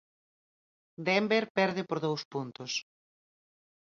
[1.07, 2.71] Denver perde por dous puntos.